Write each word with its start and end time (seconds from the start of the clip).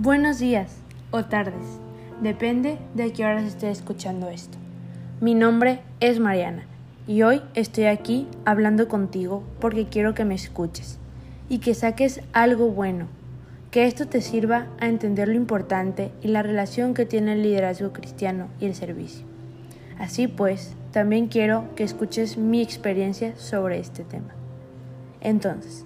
Buenos 0.00 0.38
días 0.38 0.76
o 1.10 1.24
tardes, 1.24 1.80
depende 2.22 2.78
de 2.94 3.12
qué 3.12 3.24
horas 3.24 3.42
esté 3.42 3.68
escuchando 3.68 4.28
esto. 4.28 4.56
Mi 5.20 5.34
nombre 5.34 5.80
es 5.98 6.20
Mariana 6.20 6.62
y 7.08 7.22
hoy 7.22 7.42
estoy 7.54 7.86
aquí 7.86 8.28
hablando 8.44 8.86
contigo 8.86 9.42
porque 9.58 9.88
quiero 9.88 10.14
que 10.14 10.24
me 10.24 10.36
escuches 10.36 11.00
y 11.48 11.58
que 11.58 11.74
saques 11.74 12.20
algo 12.32 12.68
bueno, 12.68 13.08
que 13.72 13.86
esto 13.86 14.06
te 14.06 14.20
sirva 14.20 14.68
a 14.78 14.86
entender 14.86 15.26
lo 15.26 15.34
importante 15.34 16.12
y 16.22 16.28
la 16.28 16.44
relación 16.44 16.94
que 16.94 17.04
tiene 17.04 17.32
el 17.32 17.42
liderazgo 17.42 17.92
cristiano 17.92 18.46
y 18.60 18.66
el 18.66 18.76
servicio. 18.76 19.26
Así 19.98 20.28
pues, 20.28 20.76
también 20.92 21.26
quiero 21.26 21.74
que 21.74 21.82
escuches 21.82 22.38
mi 22.38 22.62
experiencia 22.62 23.36
sobre 23.36 23.80
este 23.80 24.04
tema. 24.04 24.32
Entonces, 25.20 25.84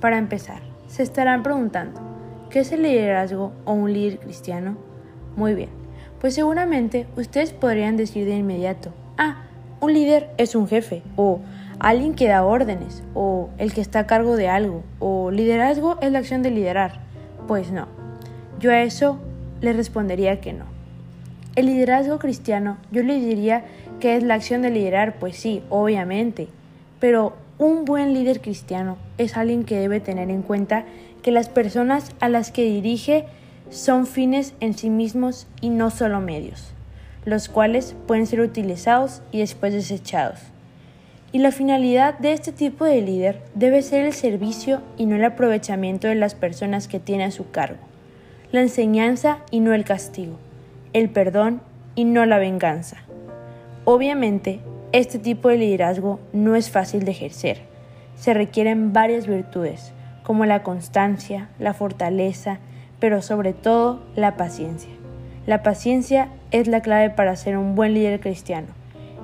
para 0.00 0.18
empezar, 0.18 0.62
se 0.88 1.04
estarán 1.04 1.44
preguntando, 1.44 2.07
¿Qué 2.50 2.60
es 2.60 2.72
el 2.72 2.82
liderazgo 2.82 3.52
o 3.66 3.74
un 3.74 3.92
líder 3.92 4.18
cristiano? 4.20 4.78
Muy 5.36 5.54
bien, 5.54 5.68
pues 6.18 6.34
seguramente 6.34 7.06
ustedes 7.14 7.52
podrían 7.52 7.98
decir 7.98 8.24
de 8.24 8.36
inmediato, 8.36 8.90
ah, 9.18 9.42
un 9.80 9.92
líder 9.92 10.30
es 10.38 10.54
un 10.54 10.66
jefe, 10.66 11.02
o 11.16 11.40
alguien 11.78 12.14
que 12.14 12.26
da 12.26 12.44
órdenes, 12.46 13.02
o 13.12 13.50
el 13.58 13.74
que 13.74 13.82
está 13.82 14.00
a 14.00 14.06
cargo 14.06 14.36
de 14.36 14.48
algo, 14.48 14.82
o 14.98 15.30
liderazgo 15.30 15.98
es 16.00 16.10
la 16.10 16.20
acción 16.20 16.42
de 16.42 16.50
liderar. 16.50 17.00
Pues 17.46 17.70
no, 17.70 17.86
yo 18.58 18.72
a 18.72 18.80
eso 18.80 19.18
le 19.60 19.74
respondería 19.74 20.40
que 20.40 20.54
no. 20.54 20.64
El 21.54 21.66
liderazgo 21.66 22.18
cristiano 22.18 22.78
yo 22.90 23.02
le 23.02 23.20
diría 23.20 23.64
que 24.00 24.16
es 24.16 24.22
la 24.22 24.34
acción 24.34 24.62
de 24.62 24.70
liderar, 24.70 25.18
pues 25.18 25.36
sí, 25.36 25.62
obviamente, 25.68 26.48
pero 26.98 27.34
un 27.58 27.84
buen 27.84 28.14
líder 28.14 28.40
cristiano 28.40 28.96
es 29.18 29.36
alguien 29.36 29.64
que 29.64 29.78
debe 29.78 29.98
tener 30.00 30.30
en 30.30 30.42
cuenta 30.42 30.84
que 31.22 31.32
las 31.32 31.48
personas 31.48 32.12
a 32.20 32.28
las 32.28 32.52
que 32.52 32.64
dirige 32.64 33.24
son 33.68 34.06
fines 34.06 34.54
en 34.60 34.74
sí 34.74 34.90
mismos 34.90 35.48
y 35.60 35.70
no 35.70 35.90
solo 35.90 36.20
medios, 36.20 36.72
los 37.24 37.48
cuales 37.48 37.96
pueden 38.06 38.26
ser 38.26 38.40
utilizados 38.40 39.22
y 39.32 39.40
después 39.40 39.72
desechados. 39.72 40.38
Y 41.32 41.40
la 41.40 41.50
finalidad 41.50 42.18
de 42.18 42.32
este 42.32 42.52
tipo 42.52 42.84
de 42.84 43.02
líder 43.02 43.42
debe 43.54 43.82
ser 43.82 44.06
el 44.06 44.14
servicio 44.14 44.80
y 44.96 45.06
no 45.06 45.16
el 45.16 45.24
aprovechamiento 45.24 46.06
de 46.08 46.14
las 46.14 46.34
personas 46.34 46.88
que 46.88 47.00
tiene 47.00 47.24
a 47.24 47.30
su 47.30 47.50
cargo, 47.50 47.80
la 48.52 48.60
enseñanza 48.60 49.40
y 49.50 49.60
no 49.60 49.74
el 49.74 49.84
castigo, 49.84 50.38
el 50.92 51.10
perdón 51.10 51.60
y 51.96 52.04
no 52.04 52.24
la 52.24 52.38
venganza. 52.38 52.98
Obviamente, 53.84 54.60
este 54.92 55.18
tipo 55.18 55.48
de 55.48 55.58
liderazgo 55.58 56.18
no 56.32 56.56
es 56.56 56.70
fácil 56.70 57.04
de 57.04 57.10
ejercer. 57.10 57.58
Se 58.16 58.32
requieren 58.32 58.92
varias 58.92 59.26
virtudes, 59.26 59.92
como 60.22 60.46
la 60.46 60.62
constancia, 60.62 61.48
la 61.58 61.74
fortaleza, 61.74 62.58
pero 62.98 63.20
sobre 63.20 63.52
todo 63.52 64.02
la 64.16 64.36
paciencia. 64.36 64.90
La 65.46 65.62
paciencia 65.62 66.28
es 66.50 66.68
la 66.68 66.80
clave 66.80 67.10
para 67.10 67.36
ser 67.36 67.58
un 67.58 67.74
buen 67.74 67.94
líder 67.94 68.20
cristiano. 68.20 68.68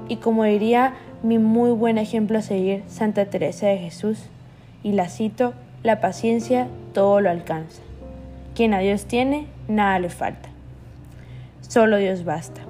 Y 0.09 0.17
como 0.17 0.45
diría 0.45 0.95
mi 1.23 1.39
muy 1.39 1.71
buen 1.71 1.97
ejemplo 1.97 2.39
a 2.39 2.43
seguir, 2.43 2.83
Santa 2.87 3.25
Teresa 3.27 3.67
de 3.67 3.79
Jesús, 3.79 4.29
y 4.83 4.93
la 4.93 5.09
cito, 5.09 5.55
la 5.83 6.01
paciencia 6.01 6.69
todo 6.93 7.23
lo 7.23 7.31
alcanza. 7.31 7.81
Quien 8.55 8.75
a 8.75 8.81
Dios 8.81 9.07
tiene, 9.07 9.47
nada 9.67 9.99
le 9.99 10.11
falta. 10.11 10.51
Solo 11.63 11.97
Dios 11.97 12.25
basta. 12.25 12.61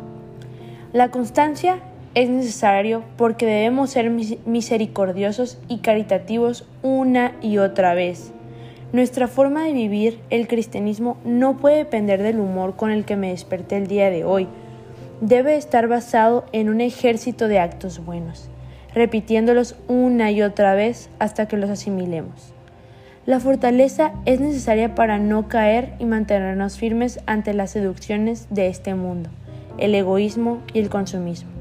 La 0.92 1.11
constancia 1.11 1.79
es 2.15 2.29
necesario 2.29 3.03
porque 3.17 3.47
debemos 3.47 3.91
ser 3.91 4.11
misericordiosos 4.11 5.59
y 5.69 5.79
caritativos 5.79 6.67
una 6.83 7.33
y 7.43 7.59
otra 7.59 7.95
vez. 7.95 8.33
Nuestra 8.93 9.27
forma 9.27 9.65
de 9.65 9.73
vivir 9.73 10.20
el 10.31 10.47
cristianismo 10.47 11.17
no 11.25 11.57
puede 11.57 11.79
depender 11.79 12.23
del 12.23 12.39
humor 12.39 12.77
con 12.77 12.92
el 12.92 13.05
que 13.05 13.17
me 13.17 13.31
desperté 13.31 13.77
el 13.77 13.89
día 13.89 14.11
de 14.11 14.25
hoy. 14.25 14.47
Debe 15.20 15.57
estar 15.57 15.89
basado 15.89 16.45
en 16.53 16.69
un 16.69 16.80
ejército 16.80 17.48
de 17.48 17.58
actos 17.58 18.05
buenos, 18.05 18.48
repitiéndolos 18.95 19.74
una 19.89 20.30
y 20.30 20.42
otra 20.42 20.74
vez 20.74 21.11
hasta 21.19 21.48
que 21.48 21.57
los 21.57 21.70
asimilemos. 21.70 22.53
La 23.27 23.41
fortaleza 23.41 24.13
es 24.27 24.39
necesaria 24.39 24.95
para 24.95 25.19
no 25.19 25.48
caer 25.48 25.95
y 25.98 26.05
mantenernos 26.05 26.79
firmes 26.79 27.19
ante 27.27 27.55
las 27.55 27.70
seducciones 27.70 28.47
de 28.51 28.69
este 28.69 28.95
mundo, 28.95 29.30
el 29.79 29.95
egoísmo 29.95 30.61
y 30.73 30.79
el 30.79 30.91
consumismo. 30.91 31.54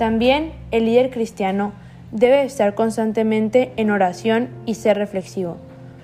También 0.00 0.52
el 0.70 0.86
líder 0.86 1.10
cristiano 1.10 1.74
debe 2.10 2.42
estar 2.42 2.74
constantemente 2.74 3.70
en 3.76 3.90
oración 3.90 4.48
y 4.64 4.76
ser 4.76 4.96
reflexivo, 4.96 5.58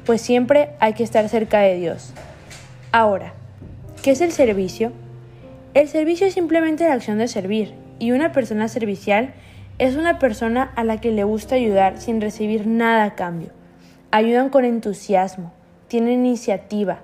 pues 0.04 0.20
siempre 0.20 0.68
hay 0.80 0.92
que 0.92 1.02
estar 1.02 1.26
cerca 1.30 1.60
de 1.60 1.76
Dios. 1.76 2.12
Ahora, 2.92 3.32
¿qué 4.02 4.10
es 4.10 4.20
el 4.20 4.32
servicio? 4.32 4.92
El 5.72 5.88
servicio 5.88 6.26
es 6.26 6.34
simplemente 6.34 6.86
la 6.86 6.92
acción 6.92 7.16
de 7.16 7.26
servir, 7.26 7.72
y 7.98 8.10
una 8.10 8.32
persona 8.32 8.68
servicial 8.68 9.32
es 9.78 9.96
una 9.96 10.18
persona 10.18 10.72
a 10.76 10.84
la 10.84 11.00
que 11.00 11.10
le 11.10 11.24
gusta 11.24 11.54
ayudar 11.54 11.98
sin 11.98 12.20
recibir 12.20 12.66
nada 12.66 13.02
a 13.04 13.14
cambio. 13.14 13.48
Ayudan 14.10 14.50
con 14.50 14.66
entusiasmo, 14.66 15.54
tienen 15.88 16.26
iniciativa, 16.26 16.98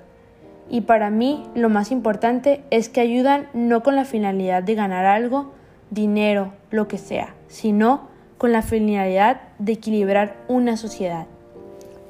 y 0.68 0.82
para 0.82 1.08
mí 1.08 1.42
lo 1.54 1.70
más 1.70 1.90
importante 1.90 2.60
es 2.70 2.90
que 2.90 3.00
ayudan 3.00 3.46
no 3.54 3.82
con 3.82 3.96
la 3.96 4.04
finalidad 4.04 4.62
de 4.62 4.74
ganar 4.74 5.06
algo, 5.06 5.54
dinero, 5.92 6.54
lo 6.70 6.88
que 6.88 6.96
sea, 6.96 7.34
sino 7.48 8.08
con 8.38 8.50
la 8.50 8.62
finalidad 8.62 9.42
de 9.58 9.72
equilibrar 9.72 10.36
una 10.48 10.76
sociedad. 10.76 11.26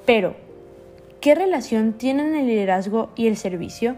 Pero, 0.06 0.34
¿qué 1.20 1.34
relación 1.34 1.92
tienen 1.92 2.34
el 2.37 2.47
liderazgo 2.47 3.10
y 3.16 3.26
el 3.26 3.37
servicio? 3.37 3.97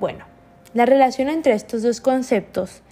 Bueno, 0.00 0.24
la 0.72 0.86
relación 0.86 1.28
entre 1.28 1.52
estos 1.52 1.82
dos 1.82 2.00
conceptos 2.00 2.82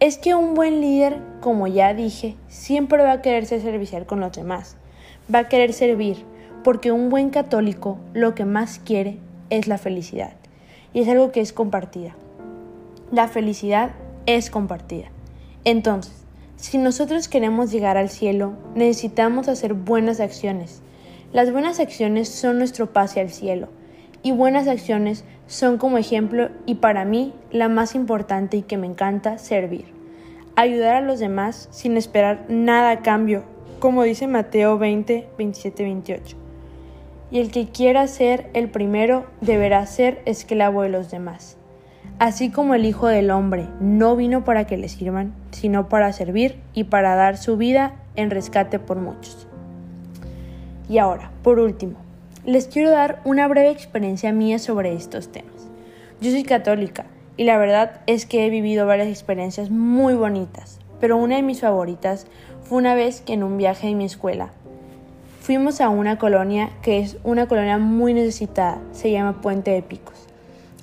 es 0.00 0.16
que 0.16 0.34
un 0.34 0.54
buen 0.54 0.80
líder, 0.80 1.18
como 1.40 1.66
ya 1.66 1.92
dije, 1.92 2.36
siempre 2.48 3.02
va 3.02 3.12
a 3.12 3.22
querer 3.22 3.44
ser 3.44 3.60
servicial 3.60 4.06
con 4.06 4.20
los 4.20 4.32
demás, 4.32 4.76
va 5.32 5.40
a 5.40 5.48
querer 5.48 5.72
servir, 5.74 6.24
porque 6.64 6.90
un 6.90 7.10
buen 7.10 7.30
católico 7.30 7.98
lo 8.14 8.34
que 8.34 8.46
más 8.46 8.78
quiere 8.78 9.18
es 9.50 9.68
la 9.68 9.78
felicidad, 9.78 10.32
y 10.94 11.02
es 11.02 11.08
algo 11.08 11.32
que 11.32 11.40
es 11.40 11.52
compartida. 11.52 12.16
La 13.12 13.28
felicidad 13.28 13.90
es 14.24 14.50
compartida. 14.50 15.08
Entonces, 15.66 16.12
si 16.54 16.78
nosotros 16.78 17.26
queremos 17.26 17.72
llegar 17.72 17.96
al 17.96 18.08
cielo, 18.08 18.52
necesitamos 18.76 19.48
hacer 19.48 19.74
buenas 19.74 20.20
acciones. 20.20 20.80
Las 21.32 21.50
buenas 21.50 21.80
acciones 21.80 22.28
son 22.28 22.58
nuestro 22.58 22.92
pase 22.92 23.20
al 23.20 23.30
cielo, 23.30 23.66
y 24.22 24.30
buenas 24.30 24.68
acciones 24.68 25.24
son 25.48 25.76
como 25.76 25.98
ejemplo 25.98 26.50
y 26.66 26.76
para 26.76 27.04
mí 27.04 27.34
la 27.50 27.68
más 27.68 27.96
importante 27.96 28.58
y 28.58 28.62
que 28.62 28.76
me 28.76 28.86
encanta 28.86 29.38
servir. 29.38 29.86
Ayudar 30.54 30.94
a 30.94 31.00
los 31.00 31.18
demás 31.18 31.68
sin 31.72 31.96
esperar 31.96 32.44
nada 32.48 32.90
a 32.92 33.02
cambio, 33.02 33.42
como 33.80 34.04
dice 34.04 34.28
Mateo 34.28 34.78
20, 34.78 35.30
27, 35.36 35.82
28. 35.82 36.36
Y 37.32 37.40
el 37.40 37.50
que 37.50 37.66
quiera 37.66 38.06
ser 38.06 38.50
el 38.54 38.70
primero 38.70 39.26
deberá 39.40 39.84
ser 39.86 40.22
esclavo 40.26 40.82
de 40.82 40.90
los 40.90 41.10
demás. 41.10 41.56
Así 42.18 42.48
como 42.48 42.74
el 42.74 42.86
Hijo 42.86 43.08
del 43.08 43.30
Hombre 43.30 43.68
no 43.78 44.16
vino 44.16 44.42
para 44.42 44.66
que 44.66 44.78
le 44.78 44.88
sirvan, 44.88 45.34
sino 45.50 45.90
para 45.90 46.14
servir 46.14 46.58
y 46.72 46.84
para 46.84 47.14
dar 47.14 47.36
su 47.36 47.58
vida 47.58 47.92
en 48.14 48.30
rescate 48.30 48.78
por 48.78 48.96
muchos. 48.96 49.46
Y 50.88 50.96
ahora, 50.96 51.30
por 51.42 51.58
último, 51.58 51.98
les 52.46 52.68
quiero 52.68 52.90
dar 52.90 53.20
una 53.24 53.46
breve 53.48 53.68
experiencia 53.68 54.32
mía 54.32 54.58
sobre 54.58 54.94
estos 54.94 55.30
temas. 55.30 55.68
Yo 56.22 56.30
soy 56.30 56.42
católica 56.42 57.04
y 57.36 57.44
la 57.44 57.58
verdad 57.58 58.00
es 58.06 58.24
que 58.24 58.46
he 58.46 58.50
vivido 58.50 58.86
varias 58.86 59.08
experiencias 59.08 59.68
muy 59.68 60.14
bonitas, 60.14 60.78
pero 61.00 61.18
una 61.18 61.36
de 61.36 61.42
mis 61.42 61.60
favoritas 61.60 62.26
fue 62.62 62.78
una 62.78 62.94
vez 62.94 63.20
que 63.20 63.34
en 63.34 63.42
un 63.42 63.58
viaje 63.58 63.88
de 63.88 63.94
mi 63.94 64.06
escuela 64.06 64.52
fuimos 65.42 65.82
a 65.82 65.90
una 65.90 66.16
colonia 66.16 66.70
que 66.80 66.98
es 66.98 67.18
una 67.24 67.46
colonia 67.46 67.76
muy 67.76 68.14
necesitada, 68.14 68.78
se 68.92 69.10
llama 69.10 69.42
Puente 69.42 69.70
de 69.70 69.82
Picos 69.82 70.26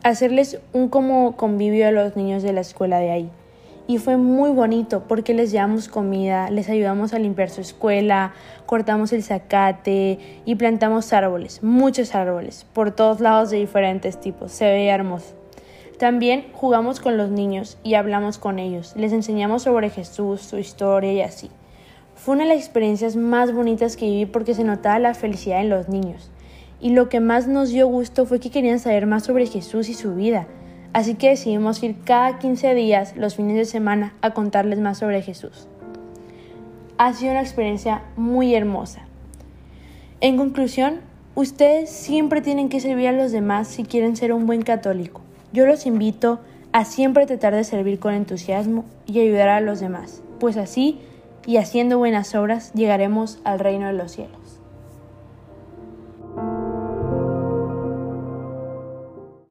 hacerles 0.04 0.60
un 0.74 0.90
como 0.90 1.36
convivio 1.38 1.88
a 1.88 1.92
los 1.92 2.16
niños 2.16 2.44
de 2.44 2.54
la 2.54 2.62
escuela 2.62 3.00
de 3.00 3.12
ahí. 3.12 3.30
Y 3.86 3.98
fue 3.98 4.16
muy 4.16 4.52
bonito 4.52 5.04
porque 5.08 5.34
les 5.34 5.52
llevamos 5.52 5.90
comida, 5.90 6.50
les 6.50 6.70
ayudamos 6.70 7.14
a 7.14 7.20
limpiar 7.20 7.50
su 7.50 7.60
escuela, 7.60 8.34
cortamos 8.66 9.12
el 9.12 9.24
zacate 9.24 10.20
y 10.46 10.56
plantamos 10.56 11.12
árboles, 11.12 11.64
muchos 11.64 12.16
árboles, 12.16 12.66
por 12.74 12.92
todos 12.92 13.20
lados 13.20 13.50
de 13.50 13.58
diferentes 13.58 14.20
tipos. 14.20 14.54
Se 14.54 14.66
veía 14.66 14.96
hermoso. 14.96 15.36
También 16.00 16.46
jugamos 16.54 17.00
con 17.00 17.18
los 17.18 17.30
niños 17.30 17.78
y 17.84 17.96
hablamos 17.96 18.38
con 18.38 18.58
ellos. 18.58 18.94
Les 18.96 19.12
enseñamos 19.12 19.64
sobre 19.64 19.90
Jesús, 19.90 20.42
su 20.42 20.58
historia 20.58 21.12
y 21.12 21.22
así. 21.22 21.50
Fue 22.16 22.36
una 22.36 22.46
de 22.46 22.56
las 22.56 22.60
experiencias 22.60 23.18
más 23.18 23.54
bonitas 23.54 23.98
que 23.98 24.06
viví 24.06 24.26
porque 24.26 24.54
se 24.54 24.64
notaba 24.64 24.98
la 25.00 25.14
felicidad 25.14 25.60
en 25.60 25.70
los 25.70 25.90
niños 25.90 26.32
y 26.84 26.92
lo 26.92 27.10
que 27.10 27.20
más 27.20 27.48
nos 27.48 27.70
dio 27.70 27.88
gusto 27.88 28.28
fue 28.28 28.40
que 28.40 28.52
querían 28.52 28.78
saber 28.78 29.08
más 29.08 29.24
sobre 29.24 29.48
Jesús 29.48 29.90
y 29.90 29.96
su 29.96 30.14
vida. 30.14 30.46
Así 30.94 31.16
que 31.16 31.30
decidimos 31.30 31.82
ir 31.82 31.96
cada 32.04 32.38
15 32.38 32.76
días, 32.76 33.16
los 33.18 33.36
fines 33.36 33.56
de 33.56 33.66
semana, 33.66 34.14
a 34.22 34.36
contarles 34.36 34.78
más 34.80 35.00
sobre 35.00 35.24
Jesús. 35.24 35.68
Ha 37.00 37.14
sido 37.14 37.32
una 37.32 37.42
experiencia 37.42 38.04
muy 38.16 38.54
hermosa. 38.54 39.08
En 40.22 40.38
conclusión, 40.38 41.00
Ustedes 41.36 41.90
siempre 41.90 42.42
tienen 42.42 42.70
que 42.70 42.80
servir 42.80 43.08
a 43.08 43.12
los 43.12 43.32
demás 43.32 43.68
si 43.68 43.86
quieren 43.86 44.16
ser 44.16 44.34
un 44.34 44.46
buen 44.46 44.62
católico. 44.62 45.22
Yo 45.52 45.66
los 45.66 45.88
invito 45.88 46.40
a 46.74 46.86
siempre 46.86 47.26
tratar 47.26 47.56
de 47.56 47.64
servir 47.64 47.98
con 47.98 48.14
entusiasmo 48.14 48.86
y 49.08 49.20
ayudar 49.20 49.50
a 49.50 49.60
los 49.60 49.80
demás, 49.80 50.22
pues 50.40 50.58
así 50.58 51.00
y 51.48 51.58
haciendo 51.58 51.98
buenas 51.98 52.36
obras 52.36 52.72
llegaremos 52.74 53.40
al 53.46 53.58
reino 53.58 53.88
de 53.88 53.94
los 53.94 54.12
cielos. 54.12 54.63